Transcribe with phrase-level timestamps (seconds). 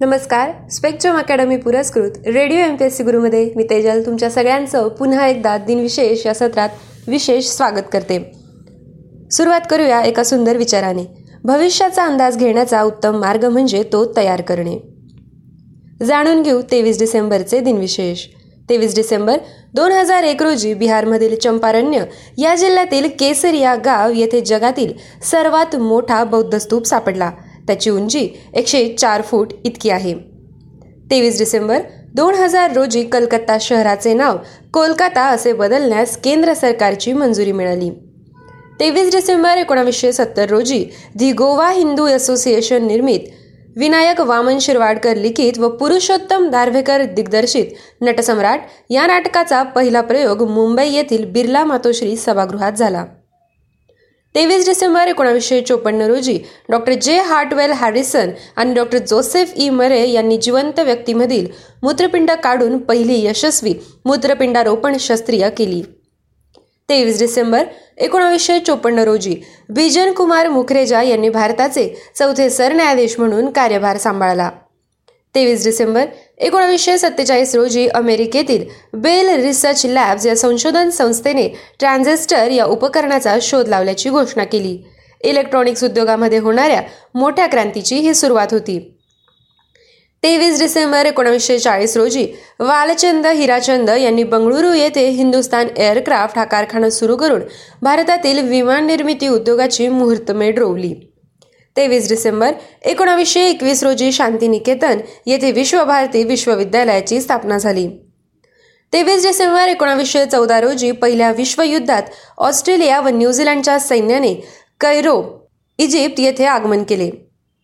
[0.00, 5.26] नमस्कार spectrum academy पुरस्कृत radio M P S C गुरुमध्ये मी तेजल तुमच्या सगळ्यांचं पुन्हा
[5.26, 6.68] एकदा दिनविशेष या सत्रात
[7.08, 8.18] विशेष स्वागत करते.
[9.32, 11.04] सुरुवात करूया एका सुंदर विचाराने.
[11.44, 14.78] भविष्याचा अंदाज घेण्याचा उत्तम मार्ग म्हणजे तो तयार करणे.
[16.04, 18.26] जाणून घेऊ तेवीस डिसेंबरचे दिनविशेष.
[18.68, 19.36] तेवीस डिसेंबर
[19.74, 22.04] दोन हजार एक रोजी बिहारमधील चंपारण्य
[22.38, 24.92] या जिल्ह्यातील केसरिया गाव येथे जगातील
[25.30, 27.30] सर्वात मोठा बौद्ध स्तूप सापडला.
[27.70, 30.14] त्याची उंची एकशे चार फूट इतकी आहे.
[31.10, 31.80] तेवीस डिसेंबर
[32.14, 34.36] दोन हजार रोजी कलकत्ता शहराचे नाव
[34.74, 37.90] कोलकाता असे बदलण्यास केंद्र सरकारची मंजुरी मिळाली.
[38.80, 40.84] तेवीस डिसेंबर एकोणावीसशे सत्तर रोजी
[41.14, 43.28] दी गोवा हिंदू असोसिएशन निर्मित
[43.76, 47.64] विनायक वामन शिरवाडकर लिखित व पुरुषोत्तम दार्भेकर दिग्दर्शित
[48.00, 48.60] नटसम्राट
[48.90, 53.04] या नाटकाचा पहिला प्रयोग मुंबई येथील बिर्ला मातोश्री सभागृहात झाला.
[54.34, 56.36] तेवीस डिसेंबर एकोणावीसशे चोपन्न रोजी
[56.70, 61.46] डॉक्टर जे हार्टवेल हॅरिसन आणि डॉक्टर जोसेफ ई मरे यांनी जिवंत व्यक्तीमधील
[61.82, 65.82] मूत्रपिंड काढून पहिली यशस्वी मूत्रपिंडारोपण शस्त्रिय केली.
[66.88, 67.64] तेवीस डिसेंबर
[67.98, 69.34] एकोणावीसशे चोपन्न रोजी
[69.68, 71.88] बिजन कुमार मुखरेजा यांनी भारताचे
[72.18, 74.50] चौथे सरन्यायाधीश म्हणून कार्यभार सांभाळला.
[75.34, 76.06] तेवीस डिसेंबर
[76.38, 84.10] एकोणावीसशे सत्तेचाळीस रोजी अमेरिकेतील बेल रिसर्च लॅब्स या संशोधन संस्थेने ट्रान्झिस्टर या उपकरणाचा शोध लावल्याची
[84.10, 84.76] घोषणा केली.
[85.20, 86.82] इलेक्ट्रॉनिक्स उद्योगामध्ये होणाऱ्या
[87.14, 88.78] मोठ्या क्रांतीची ही सुरुवात होती.
[90.22, 92.26] तेवीस डिसेंबर एकोणीसशे चाळीस रोजी
[92.60, 97.42] वालचंद हिराचंद यांनी बंगळुरू येथे हिंदुस्तान एअरक्राफ्ट हा कारखाना सुरू करून
[97.82, 100.94] भारतातील विमान निर्मिती उद्योगाची मुहूर्तमेढ रोवली.
[101.76, 107.88] तेवीस डिसेंबर एकोणावीसशे एकवीस रोजी शांतिनिकेतन येथे विश्वभारती विश्वविद्यालयाची स्थापना झाली.
[108.92, 112.02] तेवीस डिसेंबर एकोणावीसशे चौदा रोजी पहिल्या विश्वयुद्धात
[112.38, 114.34] ऑस्ट्रेलिया व न्यूझीलंडच्या सैन्याने
[114.80, 115.22] कैरो
[115.78, 117.10] इजिप्त येथे आगमन केले.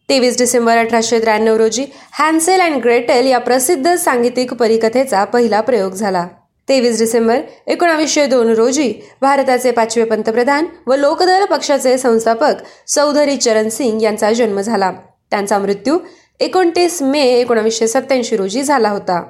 [0.08, 6.26] तेवीस डिसेंबर अठराशे त्र्याण्णव रोजी हॅन्सेल अँड ग्रेटेल या प्रसिद्ध सांगीतिक परिकथेचा पहिला प्रयोग झाला.
[6.68, 14.02] तेवीस डिसेंबर एकोणावीसशे दोन रोजी भारताचे पाचवे पंतप्रधान व लोकदल पक्षाचे संस्थापक चौधरी चरण सिंग
[14.02, 14.92] यांचा जन्म झाला.
[15.30, 15.98] त्यांचा मृत्यू
[16.40, 19.22] एकोणतीस मे एकोणावीसशे सत्याऐंशी रोजी झाला होता.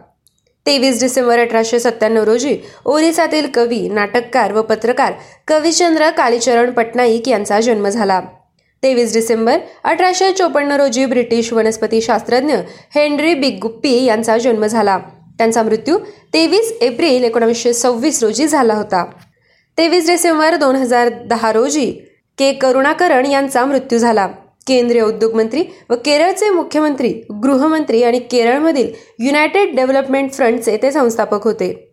[0.66, 5.12] तेवीस डिसेंबर अठराशे सत्त्याण्णव रोजी ओरिसातील कवी नाटककार व पत्रकार
[5.48, 8.20] कविचंद्र कालीचरण पटनाईक यांचा जन्म झाला.
[8.82, 12.54] तेवीस डिसेंबर अठराशे चोपन्न रोजी ब्रिटिश वनस्पती शास्त्रज्ञ
[12.94, 14.98] हेनरी बिगुप्पी यांचा जन्म झाला.
[15.38, 15.98] त्यांचा मृत्यू
[16.34, 19.04] तेवीस एप्रिल एकोणीसशे सव्वीस रोजी झाला होता.
[19.78, 21.90] तेवीस डिसेंबर दोन हजार दहा रोजी
[22.38, 22.52] के.
[22.52, 24.26] करुणाकरण यांचा मृत्यू झाला.
[24.66, 27.08] केंद्रीय उद्योग मंत्री व केरळचे मुख्यमंत्री
[27.42, 31.92] गृहमंत्री आणि केरळमधील युनायटेड डेव्हलपमेंट फ्रंटचे ते संस्थापक होते.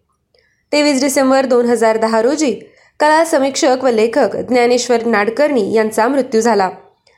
[0.71, 2.51] तेवीस डिसेंबर दोन हजार दहा रोजी
[2.99, 6.69] कला समीक्षक व लेखक ज्ञानेश्वर नाडकर्णी यांचा मृत्यू झाला.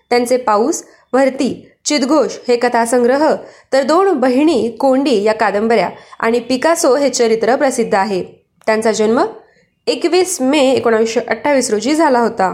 [0.09, 0.83] त्यांचे पाऊस
[1.13, 3.33] भरती चिदघोष हे कथासंग्रह
[3.73, 8.23] तर दोन बहिणी कोंडी या कादंबऱ्या आणि पिकासो हे चरित्र प्रसिद्ध आहे.
[8.65, 9.21] त्यांचा जन्म
[9.87, 12.53] एकवीस मे एकोणावीसशे अठ्ठावीस रोजी झाला होता.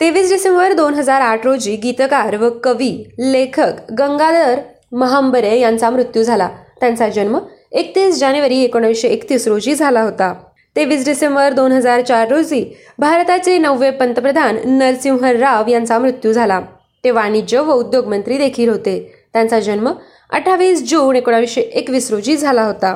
[0.00, 4.60] तेवीस डिसेंबर दोन हजार आठ रोजी गीतकार व कवी लेखक गंगाधर
[4.92, 6.48] महांबरे यांचा मृत्यू झाला.
[6.80, 7.38] त्यांचा जन्म
[7.72, 10.32] एकतीस जानेवारी एकोणीसशे एकतीस रोजी झाला होता.
[10.76, 12.64] तेवीस डिसेंबर दोन हजार चार रोजी
[12.98, 16.60] भारताचे नववे पंतप्रधान नरसिंह राव यांचा मृत्यू झाला.
[17.04, 18.98] ते वाणिज्य व उद्योग मंत्री देखील होते.
[19.32, 19.90] त्यांचा जन्म
[20.30, 22.94] अठ्ठावीस जून एकोणावीसशे एकवीस रोजी झाला होता.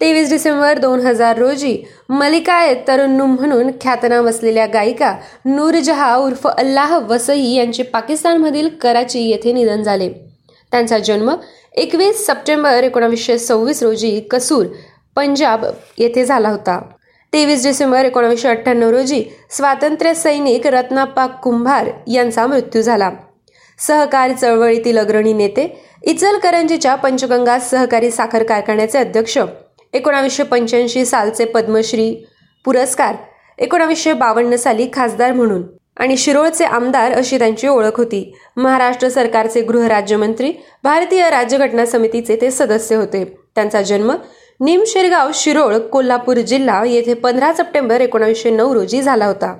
[0.00, 1.76] तेवीस डिसेंबर दोन हजार रोजी
[2.08, 9.82] मलिका तरुन्नू म्हणून ख्यातनाम असलेल्या गायिका नूरजहा उर्फ अल्लाह वसई यांचे पाकिस्तानमधील कराची येथे निधन
[9.82, 10.08] झाले.
[10.72, 11.30] त्यांचा जन्म
[11.72, 14.66] एकवीस सप्टेंबर एकोणावीसशे सव्वीस रोजी कसूर
[15.16, 15.64] पंजाब
[15.98, 16.78] येथे झाला होता.
[17.32, 23.10] तेवीस डिसेंबर एकोणावीसशे अठ्ठ्याण्णव रोजी स्वातंत्र्य सैनिक रत्नाप्पा कुंभार यांचा मृत्यू झाला.
[23.78, 25.66] सहकार चळवळीतील अग्रणी नेते
[26.02, 29.38] इचलकरंजीच्या पंचगंगा सहकारी साखर कारखान्याचे अध्यक्ष
[29.92, 32.14] एकोणावीसशे पंच्याऐंशी सालचे पद्मश्री
[32.64, 33.14] पुरस्कार
[33.58, 35.62] एकोणावीसशे बावन्न साली खासदार म्हणून
[35.96, 38.32] आणि शिरोळचे आमदार अशी त्यांची ओळख होती.
[38.56, 40.52] महाराष्ट्र सरकारचे गृहराज्यमंत्री
[40.84, 43.24] भारतीय राज्यघटना समितीचे ते सदस्य होते.
[43.54, 44.12] त्यांचा जन्म
[44.60, 49.54] निमशिरगाव शिरोळ कोल्हापूर जिल्हा येथे पंधरा सप्टेंबर एकोणावीसशे नऊ रोजी झाला होता.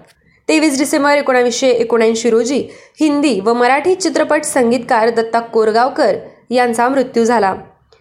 [0.48, 2.58] तेवीस डिसेंबर एकोणावीसशे एकोणऐंशी रोजी
[3.00, 6.16] हिंदी व मराठी चित्रपट संगीतकार दत्ता कोरगावकर
[6.50, 7.54] यांचा मृत्यू झाला.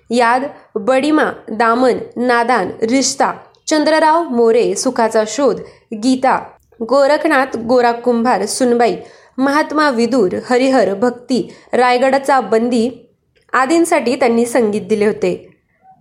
[0.09, 0.43] याद
[0.75, 3.31] बडीमा दामन नादान रिश्ता
[3.67, 5.59] चंद्रराव मोरे सुखाचा शोध
[6.03, 6.37] गीता
[6.89, 8.95] गोरखनाथ गोरा कुंभार सुनबाई
[9.37, 12.89] महात्मा विदूर हरिहर भक्ती रायगडाचा बंदी
[13.53, 15.52] आदींसाठी त्यांनी संगीत दिले होते.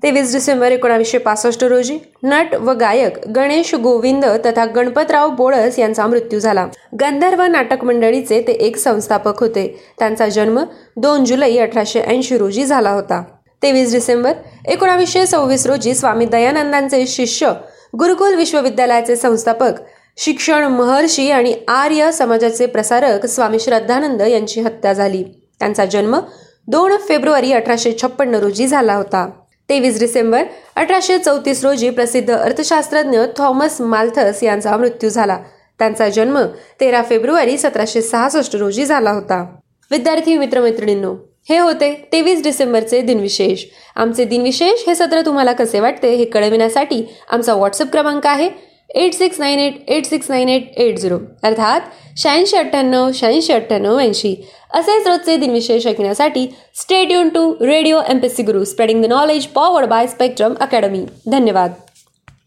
[0.03, 6.39] तेवीस डिसेंबर एकोणावीसशे पासष्ट रोजी नट व गायक गणेश गोविंद तथा गणपतराव बोळस यांचा मृत्यू
[6.39, 6.67] झाला.
[7.01, 9.67] गंधर्व नाटक मंडळीचे ते एक संस्थापक होते.
[9.99, 10.59] त्यांचा जन्म
[10.97, 13.23] दोन जुलै अठराशे ऐंशी रोजी झाला होता.
[13.63, 14.33] तेवीस डिसेंबर
[14.69, 17.53] एकोणावीसशे सव्वीस रोजी स्वामी दयानंदांचे शिष्य
[17.99, 19.81] गुरुकुल विश्वविद्यालयाचे संस्थापक
[20.19, 25.23] शिक्षण महर्षी आणि आर्य समाजाचे प्रसारक स्वामी श्रद्धानंद यांची हत्या झाली.
[25.59, 26.19] त्यांचा जन्म
[26.67, 29.29] दोन फेब्रुवारी अठराशे छप्पन्न रोजी झाला होता.
[29.69, 30.45] तेवीस डिसेंबर
[30.77, 35.39] अठराशे चौतीस रोजी प्रसिद्ध अर्थशास्त्रज्ञ थॉमस माल्थस यांचा मृत्यू झाला.
[35.79, 36.39] त्यांचा जन्म
[36.81, 39.45] तेरा फेब्रुवारी सतराशे सहासष्ट रोजी झाला होता.
[39.91, 41.15] विद्यार्थी मित्रमैत्रिणींनो
[41.49, 43.65] हे होते तेवीस डिसेंबरचे दिनविशेष.
[43.97, 48.49] आमचे दिनविशेष हे सत्र तुम्हाला कसे वाटते हे कळविण्यासाठी आमचा व्हॉट्सअप क्रमांक आहे
[48.91, 51.19] eight six nine eight eight six nine eight eight zero.
[51.43, 51.81] अर्थात
[52.17, 54.35] शहाऐंशी अठ्ठ्याण्णव शहाऐंशी अठ्ठ्याण्णव ऐंशी.
[54.75, 56.47] असेच रोजचे दिनविशेष ऐकण्यासाठी
[56.81, 61.05] stay युन to radio M P C Guru spreading the knowledge powered by Spectrum Academy
[61.27, 61.73] धन्यवाद.